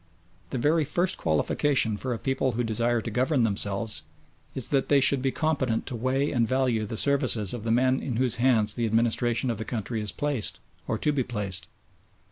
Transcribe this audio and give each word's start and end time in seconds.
The 0.49 0.57
very 0.57 0.83
first 0.83 1.19
qualification 1.19 1.95
for 1.95 2.11
a 2.11 2.17
people 2.17 2.53
who 2.53 2.63
desire 2.63 3.01
to 3.01 3.11
govern 3.11 3.43
themselves 3.43 4.05
is 4.55 4.69
that 4.69 4.89
they 4.89 4.99
should 4.99 5.21
be 5.21 5.31
competent 5.31 5.85
to 5.85 5.95
weigh 5.95 6.31
and 6.31 6.47
value 6.47 6.87
the 6.87 6.97
services 6.97 7.53
of 7.53 7.63
the 7.65 7.69
men 7.69 7.99
in 8.01 8.15
whose 8.15 8.37
hands 8.37 8.73
the 8.73 8.87
administration 8.87 9.51
of 9.51 9.59
the 9.59 9.63
country 9.63 10.01
is 10.01 10.11
placed 10.11 10.59
or 10.87 10.97
to 10.97 11.11
be 11.11 11.21
placed. 11.21 11.67